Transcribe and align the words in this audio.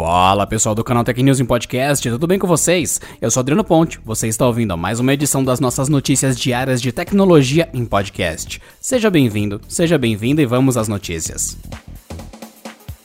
Fala 0.00 0.46
pessoal 0.46 0.74
do 0.74 0.82
canal 0.82 1.04
Tech 1.04 1.22
News 1.22 1.40
em 1.40 1.44
Podcast, 1.44 2.08
tudo 2.08 2.26
bem 2.26 2.38
com 2.38 2.46
vocês? 2.46 3.00
Eu 3.20 3.30
sou 3.30 3.42
Adriano 3.42 3.62
Ponte, 3.62 4.00
você 4.02 4.28
está 4.28 4.46
ouvindo 4.46 4.74
mais 4.74 4.98
uma 4.98 5.12
edição 5.12 5.44
das 5.44 5.60
nossas 5.60 5.90
notícias 5.90 6.40
diárias 6.40 6.80
de 6.80 6.90
tecnologia 6.90 7.68
em 7.74 7.84
podcast. 7.84 8.62
Seja 8.80 9.10
bem-vindo, 9.10 9.60
seja 9.68 9.98
bem-vinda 9.98 10.40
e 10.40 10.46
vamos 10.46 10.78
às 10.78 10.88
notícias. 10.88 11.58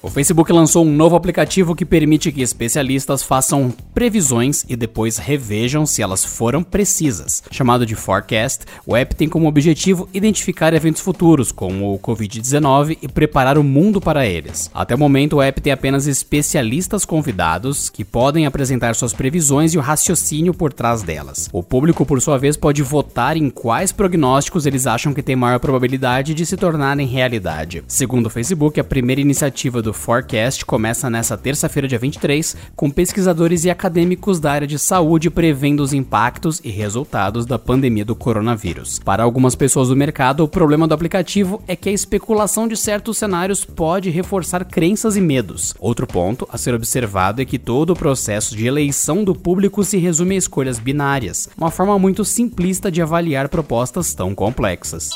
O 0.06 0.10
Facebook 0.12 0.54
lançou 0.54 0.86
um 0.86 0.96
novo 0.96 1.16
aplicativo 1.16 1.74
que 1.74 1.84
permite 1.84 2.32
que 2.32 2.44
especialistas 2.44 3.24
façam 3.24 3.74
previsões 3.92 4.64
e 4.70 4.76
depois 4.76 5.18
revejam 5.18 5.84
se 5.84 6.00
elas 6.00 6.24
foram 6.24 6.62
precisas. 6.62 7.42
Chamado 7.50 7.88
de 7.88 7.96
Forecast, 7.96 8.66
o 8.86 8.96
app 8.96 9.16
tem 9.16 9.28
como 9.28 9.48
objetivo 9.48 10.08
identificar 10.14 10.76
eventos 10.76 11.02
futuros, 11.02 11.52
como 11.52 11.92
o 11.92 11.98
Covid-19, 11.98 13.00
e 13.02 13.08
preparar 13.08 13.58
o 13.58 13.64
mundo 13.64 14.00
para 14.00 14.28
eles. 14.28 14.70
Até 14.76 14.94
o 14.94 15.00
momento, 15.00 15.38
o 15.38 15.42
app 15.42 15.60
tem 15.60 15.74
apenas 15.74 16.06
especialistas 16.06 17.04
convidados 17.04 17.90
que 17.90 18.06
podem 18.06 18.46
apresentar 18.46 18.94
suas 18.94 19.12
previsões 19.12 19.74
e 19.74 19.78
o 19.80 19.82
raciocínio 19.82 20.54
por 20.54 20.72
trás 20.72 21.02
delas. 21.02 21.50
O 21.52 21.64
público, 21.64 22.06
por 22.06 22.22
sua 22.22 22.38
vez, 22.38 22.56
pode 22.56 22.84
votar 22.84 23.38
em 23.38 23.50
quais 23.50 23.92
prognósticos 23.92 24.68
eles 24.68 24.86
acham 24.86 25.16
que 25.16 25.24
tem 25.24 25.36
maior 25.36 25.60
probabilidade 25.60 26.36
de 26.36 26.46
se 26.46 26.56
tornarem 26.56 27.08
realidade. 27.08 27.84
Segundo 27.88 28.28
o 28.28 28.30
Facebook, 28.30 28.80
a 28.80 28.84
primeira 28.84 29.20
iniciativa 29.20 29.82
do 29.82 29.95
Forecast 29.96 30.66
começa 30.66 31.10
nesta 31.10 31.38
terça-feira, 31.38 31.88
dia 31.88 31.98
23, 31.98 32.56
com 32.76 32.90
pesquisadores 32.90 33.66
e 33.66 33.70
acadêmicos 33.70 34.40
da 34.40 34.52
área 34.52 34.68
de 34.68 34.78
saúde 34.78 35.30
prevendo 35.30 35.82
os 35.82 35.94
impactos 35.94 36.62
e 36.64 36.70
resultados 36.70 37.46
da 37.46 37.58
pandemia 37.58 38.06
do 38.06 38.16
coronavírus. 38.16 39.00
Para 39.00 39.24
algumas 39.24 39.56
pessoas 39.56 39.88
do 39.88 39.96
mercado, 39.96 40.44
o 40.44 40.48
problema 40.48 40.88
do 40.88 40.94
aplicativo 40.94 41.62
é 41.68 41.76
que 41.76 41.90
a 41.90 41.92
especulação 41.92 42.68
de 42.68 42.78
certos 42.78 43.18
cenários 43.18 43.66
pode 43.66 44.10
reforçar 44.10 44.66
crenças 44.66 45.16
e 45.16 45.22
medos. 45.22 45.74
Outro 45.80 46.06
ponto 46.06 46.48
a 46.52 46.58
ser 46.58 46.74
observado 46.74 47.42
é 47.42 47.46
que 47.46 47.58
todo 47.58 47.92
o 47.92 47.96
processo 47.96 48.56
de 48.56 48.68
eleição 48.68 49.24
do 49.24 49.34
público 49.34 49.84
se 49.84 49.98
resume 49.98 50.36
a 50.36 50.38
escolhas 50.38 50.80
binárias, 50.80 51.50
uma 51.58 51.72
forma 51.72 51.98
muito 51.98 52.24
simplista 52.24 52.92
de 52.92 53.02
avaliar 53.02 53.50
propostas 53.50 54.14
tão 54.14 54.36
complexas. 54.36 55.10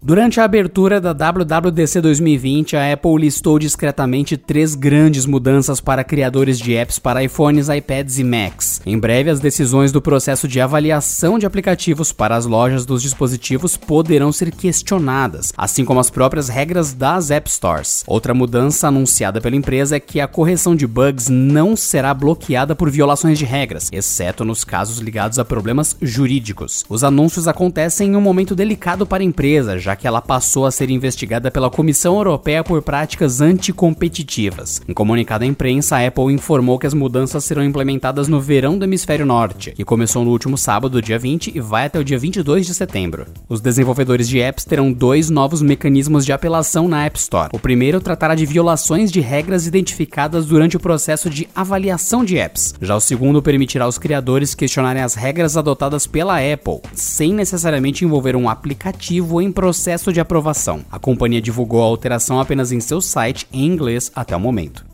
Durante 0.06 0.40
a 0.40 0.44
abertura 0.44 1.02
da 1.02 1.14
WWDC 1.14 2.00
2020, 2.00 2.78
a 2.78 2.94
Apple 2.94 3.18
listou 3.18 3.58
discretamente 3.58 4.38
três 4.38 4.76
grandes 4.76 5.26
mudanças 5.26 5.82
para 5.82 6.04
criadores 6.04 6.60
de 6.60 6.76
apps 6.76 7.00
para 7.00 7.24
iPhones, 7.24 7.70
iPads 7.70 8.20
e 8.20 8.24
Macs. 8.24 8.84
Em 8.86 9.00
breve, 9.00 9.32
as 9.32 9.40
decisões 9.40 9.92
do 9.92 10.00
processo 10.00 10.48
de 10.48 10.62
avaliação 10.62 11.40
de 11.40 11.48
aplicativos 11.48 12.12
para 12.12 12.36
as 12.36 12.46
lojas 12.46 12.86
dos 12.86 13.02
dispositivos 13.02 13.78
poderão 13.78 14.32
ser 14.32 14.52
questionadas, 14.52 15.52
assim 15.58 15.84
como 15.84 16.00
as 16.00 16.12
próprias 16.12 16.50
regras 16.50 16.94
das 16.94 17.32
App 17.32 17.50
Stores. 17.50 18.04
Outra 18.06 18.32
mudança 18.32 18.90
anunciada 18.90 19.42
pela 19.42 19.56
empresa 19.56 19.96
é 19.96 20.00
que 20.00 20.22
a 20.22 20.28
correção 20.28 20.76
de 20.76 20.86
bugs 20.86 21.30
não 21.30 21.76
será 21.76 22.14
bloqueada 22.14 22.76
por 22.76 22.92
violações 22.92 23.40
de 23.40 23.46
regras, 23.46 23.90
exceto 23.92 24.46
nos 24.46 24.64
casos 24.64 25.00
ligados 25.00 25.40
a 25.40 25.44
problemas 25.44 25.98
jurídicos. 26.00 26.86
Os 26.88 27.04
anúncios 27.04 27.48
acontecem 27.48 28.10
em 28.10 28.16
um 28.16 28.22
momento 28.22 28.54
delicado 28.54 29.04
para 29.08 29.24
a 29.24 29.26
empresa, 29.26 29.80
já 29.80 29.95
que 29.96 30.08
ela 30.08 30.22
passou 30.22 30.66
a 30.66 30.72
ser 30.72 30.90
investigada 30.90 31.50
pela 31.50 31.70
Comissão 31.70 32.16
Europeia 32.16 32.64
por 32.64 32.82
práticas 32.82 33.42
anticompetitivas. 33.42 34.82
Em 34.88 34.94
comunicado 34.94 35.44
à 35.44 35.48
imprensa, 35.48 35.98
a 35.98 36.08
Apple 36.08 36.34
informou 36.34 36.78
que 36.78 36.88
as 36.88 36.94
mudanças 36.94 37.44
serão 37.44 37.64
implementadas 37.64 38.28
no 38.28 38.42
verão 38.42 38.78
do 38.78 38.86
hemisfério 38.86 39.26
norte, 39.26 39.72
que 39.72 39.86
começou 39.86 40.26
no 40.26 40.32
último 40.32 40.58
sábado, 40.58 41.02
dia 41.02 41.18
20, 41.18 41.52
e 41.56 41.60
vai 41.60 41.86
até 41.86 42.00
o 42.00 42.04
dia 42.04 42.20
22 42.20 42.66
de 42.66 42.74
setembro. 42.74 43.26
Os 43.48 43.62
desenvolvedores 43.62 44.28
de 44.28 44.40
apps 44.40 44.66
terão 44.66 44.92
dois 44.92 45.30
novos 45.30 45.62
mecanismos 45.62 46.26
de 46.26 46.34
apelação 46.34 46.88
na 46.88 47.06
App 47.06 47.18
Store. 47.18 47.50
O 47.54 47.60
primeiro 47.60 48.02
tratará 48.02 48.36
de 48.36 48.46
violações 48.46 49.12
de 49.12 49.22
regras 49.22 49.66
identificadas 49.66 50.46
durante 50.46 50.78
o 50.78 50.80
processo 50.80 51.30
de 51.30 51.48
avaliação 51.56 52.26
de 52.26 52.38
apps. 52.38 52.74
Já 52.82 52.96
o 52.96 53.02
segundo 53.02 53.42
permitirá 53.42 53.86
aos 53.86 53.98
criadores 53.98 54.54
questionarem 54.54 55.02
as 55.02 55.16
regras 55.16 55.56
adotadas 55.56 56.06
pela 56.06 56.38
Apple, 56.38 56.82
sem 56.94 57.34
necessariamente 57.34 58.04
envolver 58.04 58.36
um 58.36 58.50
aplicativo 58.50 59.42
em 59.42 59.52
processo 59.52 59.85
processo 59.86 60.12
de 60.12 60.20
aprovação. 60.20 60.84
A 60.92 60.98
companhia 60.98 61.40
divulgou 61.40 61.84
a 61.84 61.86
alteração 61.86 62.40
apenas 62.40 62.72
em 62.72 62.80
seu 62.80 63.00
site 63.00 63.48
em 63.54 63.66
inglês 63.66 64.12
até 64.16 64.36
o 64.36 64.40
momento. 64.40 64.85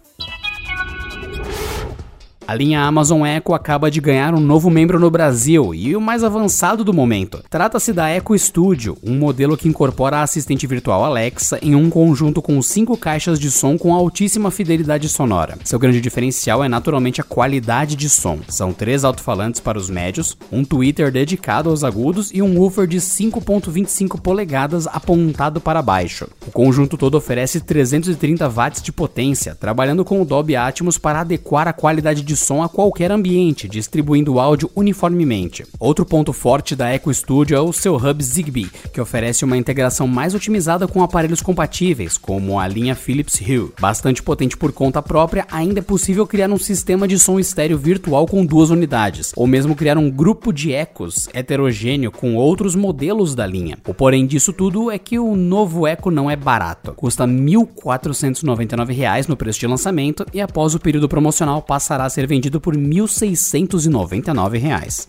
A 2.47 2.55
linha 2.55 2.81
Amazon 2.81 3.25
Echo 3.25 3.53
acaba 3.53 3.89
de 3.89 4.01
ganhar 4.01 4.33
um 4.33 4.39
novo 4.39 4.69
membro 4.69 4.99
no 4.99 5.11
Brasil 5.11 5.73
e 5.73 5.95
o 5.95 6.01
mais 6.01 6.23
avançado 6.23 6.83
do 6.83 6.93
momento. 6.93 7.41
Trata-se 7.49 7.93
da 7.93 8.13
Echo 8.13 8.37
Studio, 8.37 8.97
um 9.03 9.15
modelo 9.15 9.55
que 9.55 9.69
incorpora 9.69 10.17
a 10.17 10.23
assistente 10.23 10.65
virtual 10.65 11.05
Alexa 11.05 11.59
em 11.61 11.75
um 11.75 11.89
conjunto 11.89 12.41
com 12.41 12.61
cinco 12.61 12.97
caixas 12.97 13.39
de 13.39 13.49
som 13.49 13.77
com 13.77 13.93
altíssima 13.93 14.51
fidelidade 14.51 15.07
sonora. 15.07 15.57
Seu 15.63 15.79
grande 15.79 16.01
diferencial 16.01 16.63
é 16.63 16.67
naturalmente 16.67 17.21
a 17.21 17.23
qualidade 17.23 17.95
de 17.95 18.09
som. 18.09 18.39
São 18.49 18.73
três 18.73 19.05
alto-falantes 19.05 19.61
para 19.61 19.77
os 19.77 19.89
médios, 19.89 20.35
um 20.51 20.65
tweeter 20.65 21.11
dedicado 21.11 21.69
aos 21.69 21.83
agudos 21.83 22.31
e 22.33 22.41
um 22.41 22.57
woofer 22.57 22.87
de 22.87 22.97
5.25 22.97 24.19
polegadas 24.19 24.87
apontado 24.87 25.61
para 25.61 25.81
baixo. 25.81 26.27
O 26.45 26.51
conjunto 26.51 26.97
todo 26.97 27.15
oferece 27.15 27.61
330 27.61 28.49
watts 28.49 28.81
de 28.81 28.91
potência, 28.91 29.55
trabalhando 29.55 30.03
com 30.03 30.21
o 30.21 30.25
Dolby 30.25 30.55
Atmos 30.55 30.97
para 30.97 31.21
adequar 31.21 31.67
a 31.67 31.73
qualidade 31.73 32.23
de 32.23 32.40
som 32.41 32.61
a 32.61 32.67
qualquer 32.67 33.11
ambiente, 33.11 33.67
distribuindo 33.67 34.39
áudio 34.39 34.69
uniformemente. 34.75 35.65
Outro 35.79 36.05
ponto 36.05 36.33
forte 36.33 36.75
da 36.75 36.93
Echo 36.93 37.13
Studio 37.13 37.55
é 37.55 37.61
o 37.61 37.71
seu 37.71 37.95
hub 37.95 38.23
Zigbee, 38.23 38.71
que 38.91 38.99
oferece 38.99 39.45
uma 39.45 39.57
integração 39.57 40.07
mais 40.07 40.33
otimizada 40.33 40.87
com 40.87 41.03
aparelhos 41.03 41.41
compatíveis, 41.41 42.17
como 42.17 42.59
a 42.59 42.67
linha 42.67 42.95
Philips 42.95 43.39
Hue. 43.39 43.71
Bastante 43.79 44.23
potente 44.23 44.57
por 44.57 44.71
conta 44.71 45.01
própria, 45.01 45.45
ainda 45.51 45.79
é 45.79 45.83
possível 45.83 46.25
criar 46.25 46.49
um 46.49 46.57
sistema 46.57 47.07
de 47.07 47.17
som 47.19 47.39
estéreo 47.39 47.77
virtual 47.77 48.25
com 48.25 48.45
duas 48.45 48.69
unidades, 48.69 49.31
ou 49.35 49.45
mesmo 49.45 49.75
criar 49.75 49.97
um 49.97 50.09
grupo 50.09 50.51
de 50.51 50.73
ecos 50.73 51.29
heterogêneo 51.33 52.11
com 52.11 52.35
outros 52.35 52.75
modelos 52.75 53.35
da 53.35 53.45
linha. 53.45 53.77
O 53.87 53.93
porém 53.93 54.25
disso 54.25 54.51
tudo 54.51 54.89
é 54.89 54.97
que 54.97 55.19
o 55.19 55.35
novo 55.35 55.87
Echo 55.87 56.09
não 56.09 56.29
é 56.29 56.35
barato. 56.35 56.93
Custa 56.93 57.25
R$ 57.25 57.31
1.499 57.31 59.27
no 59.27 59.37
preço 59.37 59.59
de 59.59 59.67
lançamento 59.67 60.25
e 60.33 60.41
após 60.41 60.73
o 60.73 60.79
período 60.79 61.07
promocional 61.07 61.61
passará 61.61 62.05
a 62.05 62.09
ser 62.09 62.20
ser 62.21 62.27
vendido 62.27 62.61
por 62.61 62.75
R$ 62.75 62.81
1.699. 62.81 65.07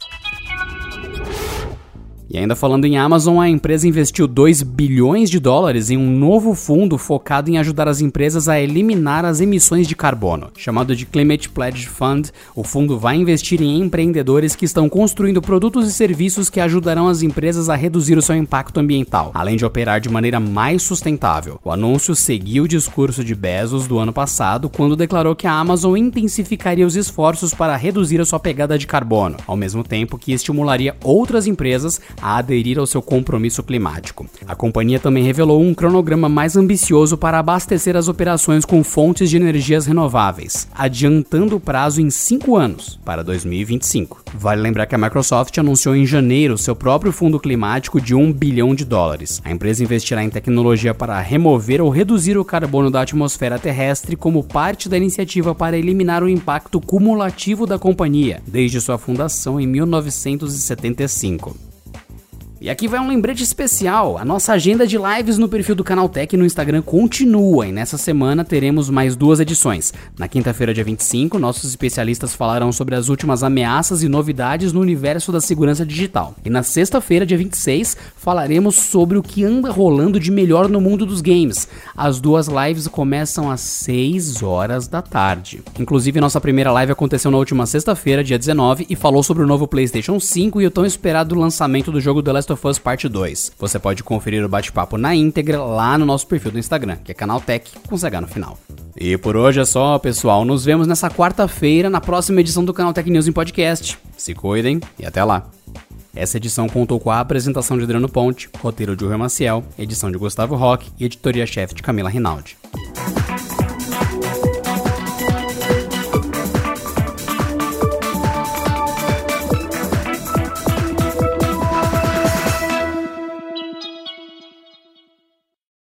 E 2.33 2.39
ainda 2.39 2.57
falando 2.57 2.87
em 2.87 2.97
Amazon, 2.97 3.41
a 3.41 3.47
empresa 3.47 3.87
investiu 3.87 4.27
2 4.27 4.63
bilhões 4.63 5.29
de 5.29 5.39
dólares 5.39 5.91
em 5.91 5.99
um 5.99 6.11
novo 6.11 6.55
fundo 6.55 6.97
focado 6.97 7.51
em 7.51 7.59
ajudar 7.59 7.87
as 7.89 8.01
empresas 8.01 8.49
a 8.49 8.59
eliminar 8.59 9.23
as 9.23 9.43
emissões 9.43 9.87
de 9.87 9.95
carbono. 9.95 10.51
Chamado 10.57 10.97
de 10.97 11.05
Climate 11.05 11.51
Pledge 11.51 11.87
Fund, 11.89 12.31
o 12.57 12.65
fundo 12.65 12.99
vai 12.99 13.17
investir 13.17 13.61
em 13.61 13.79
empreendedores 13.83 14.57
que 14.57 14.65
estão 14.65 14.89
construindo 14.89 15.43
produtos 15.43 15.87
e 15.87 15.93
serviços 15.93 16.49
que 16.49 16.59
ajudarão 16.59 17.07
as 17.07 17.21
empresas 17.21 17.69
a 17.69 17.75
reduzir 17.75 18.17
o 18.17 18.23
seu 18.23 18.35
impacto 18.35 18.81
ambiental, 18.81 19.31
além 19.35 19.59
de 19.59 19.67
operar 19.67 20.01
de 20.01 20.09
maneira 20.09 20.41
mais 20.41 20.83
sustentável. 20.83 21.61
O 21.63 21.71
anúncio 21.71 22.17
seguiu 22.17 22.65
o 22.65 22.69
discurso 22.69 23.23
de 23.23 23.35
Bezos 23.35 23.87
do 23.87 23.99
ano 23.99 24.11
passado, 24.11 24.71
quando 24.71 24.97
declarou 24.97 25.37
que 25.37 25.47
a 25.47 25.53
Amazon 25.53 25.99
intensificaria 25.99 26.87
os 26.87 26.97
esforços 26.97 27.53
para 27.53 27.77
reduzir 27.77 28.23
a 28.23 28.25
sua 28.25 28.41
pegada 28.41 28.79
de 28.79 28.87
carbono, 28.87 29.37
ao 29.47 29.55
mesmo 29.55 29.85
tempo 29.85 30.17
que 30.17 30.33
estimularia 30.33 30.97
outras 31.05 31.47
empresas 31.47 32.01
a 32.23 32.39
aderir 32.39 32.79
ao 32.79 32.87
seu 32.87 33.03
compromisso 33.03 33.63
climático. 33.63 34.25
A 34.47 34.55
companhia 34.55 35.01
também 35.01 35.25
revelou 35.25 35.61
um 35.61 35.75
cronograma 35.75 36.29
mais 36.29 36.57
ambicioso 36.57 37.19
para 37.19 37.41
abastecer 37.41 37.97
as 37.97 38.07
operações 38.07 38.65
com 38.65 38.85
fontes 38.85 39.29
de 39.29 39.37
energias 39.37 39.85
renováveis, 39.85 40.69
adiantando 40.73 41.57
o 41.57 41.61
prazo 41.61 42.01
em 42.01 42.09
cinco 42.09 42.57
anos, 42.57 42.99
para 43.05 43.25
2025. 43.25 44.23
Vale 44.35 44.63
lembrar 44.63 44.87
que 44.87 44.95
a 44.95 44.99
Microsoft 44.99 45.59
anunciou 45.59 45.97
em 45.97 46.07
janeiro 46.07 46.57
seu 46.57 46.77
próprio 46.77 47.13
fundo 47.13 47.41
climático 47.41 48.01
de 48.01 48.15
1 48.15 48.33
bilhão 48.33 48.75
de 48.75 48.85
dólares. 48.85 49.43
A 49.45 49.51
empresa 49.51 49.83
investirá 49.83 50.23
em 50.23 50.31
tecnologia 50.31 50.95
para 50.95 51.21
remover 51.21 51.83
ou 51.83 51.91
reduzir 51.91 52.39
o 52.39 52.45
carbono 52.45 52.91
da 52.91 53.03
atmosfera 53.03 53.59
terrestre 53.59 54.15
como 54.15 54.45
parte 54.45 54.89
da 54.89 54.97
iniciativa 54.97 55.55
para 55.55 55.77
eliminar 55.77 56.23
o 56.23 56.29
impacto 56.29 56.81
cumulativo 56.81 57.67
da 57.67 57.79
companhia, 57.79 58.41
desde 58.47 58.81
sua 58.81 58.99
fundação 58.99 59.61
em 59.61 59.67
1975. 59.67 61.72
E 62.63 62.71
aqui 62.71 62.87
vai 62.87 63.01
um 63.01 63.09
lembrete 63.09 63.43
especial. 63.43 64.17
A 64.17 64.25
nossa 64.25 64.53
agenda 64.53 64.87
de 64.87 64.97
lives 64.97 65.37
no 65.37 65.49
perfil 65.49 65.75
do 65.75 65.83
Canal 65.83 66.09
Tech 66.09 66.37
no 66.37 66.47
Instagram 66.47 66.81
continua 66.81 67.67
e 67.67 67.73
nessa 67.73 67.99
semana 67.99 68.45
teremos 68.45 68.89
mais 68.89 69.17
duas 69.17 69.41
edições. 69.41 69.93
Na 70.17 70.29
quinta-feira, 70.29 70.73
dia 70.73 70.85
25, 70.85 71.41
nossos 71.41 71.69
especialistas 71.69 72.37
falarão 72.37 72.71
sobre 72.71 72.95
as 72.95 73.09
últimas 73.09 73.43
ameaças 73.43 74.05
e 74.05 74.09
novidades 74.09 74.73
no 74.73 74.81
universo 74.81 75.33
da 75.33 75.41
segurança 75.41 75.85
digital. 75.85 76.37
E 76.45 76.49
na 76.49 76.63
sexta-feira, 76.63 77.27
dia 77.27 77.37
26, 77.37 77.97
falaremos 78.17 78.77
sobre 78.77 79.19
o 79.19 79.25
que 79.25 79.43
anda 79.43 79.69
rolando 79.69 80.21
de 80.21 80.31
melhor 80.31 80.69
no 80.69 80.81
mundo 80.81 81.05
dos 81.05 81.21
games. 81.21 81.67
As 81.97 82.21
duas 82.21 82.47
lives 82.47 82.87
começam 82.87 83.51
às 83.51 83.61
6 83.61 84.41
horas 84.45 84.87
da 84.87 85.03
tarde. 85.03 85.65
Inclusive, 85.81 86.21
nossa 86.21 86.41
primeira 86.41 86.71
live 86.71 86.93
aconteceu 86.93 87.29
na 87.29 87.39
última 87.39 87.67
sexta-feira, 87.67 88.23
dia 88.23 88.39
19, 88.39 88.87
e 88.89 88.95
falou 88.95 89.25
sobre 89.25 89.43
o 89.43 89.49
novo 89.49 89.67
PlayStation 89.67 90.21
5 90.21 90.61
e 90.61 90.67
o 90.67 90.71
tão 90.71 90.87
esperado 90.87 91.35
lançamento 91.35 91.91
do 91.91 92.01
jogo 92.01 92.23
The 92.23 92.31
Last 92.31 92.52
of 92.53 92.67
Us 92.67 92.79
Parte 92.79 93.09
2. 93.09 93.53
Você 93.59 93.79
pode 93.79 94.05
conferir 94.05 94.45
o 94.45 94.49
bate-papo 94.49 94.97
na 94.97 95.15
íntegra 95.15 95.63
lá 95.63 95.97
no 95.99 96.07
nosso 96.07 96.27
perfil 96.27 96.53
do 96.53 96.59
Instagram, 96.59 96.97
que 97.03 97.11
é 97.11 97.15
Canaltech 97.15 97.73
com 97.89 97.97
CH 97.97 98.21
no 98.21 98.29
final. 98.29 98.59
E 98.97 99.17
por 99.17 99.37
hoje 99.37 99.61
é 99.61 99.65
só, 99.65 99.99
pessoal. 99.99 100.45
Nos 100.45 100.65
vemos 100.65 100.87
nessa 100.87 101.11
quarta-feira 101.11 101.89
na 101.89 102.01
próxima 102.01 102.41
edição 102.41 102.65
do 102.65 102.75
Canal 102.75 102.93
Tech 102.93 103.11
News 103.11 103.27
em 103.27 103.33
podcast. 103.33 103.99
Se 104.17 104.35
cuidem 104.35 104.81
e 104.99 105.07
até 105.07 105.25
lá. 105.25 105.47
Essa 106.15 106.37
edição 106.37 106.69
contou 106.69 107.01
com 107.01 107.11
a 107.11 107.21
apresentação 107.21 107.77
de 107.79 107.85
Adriano 107.85 108.09
Ponte, 108.09 108.51
roteiro 108.61 108.95
de 108.95 109.05
Rui 109.05 109.17
Maciel, 109.17 109.65
edição 109.79 110.11
de 110.11 110.19
Gustavo 110.19 110.55
Roque 110.55 110.91
e 110.99 111.07
editoria-chefe 111.07 111.75
de 111.75 111.83
Camila 111.83 112.11
Rinaldi. 112.11 112.57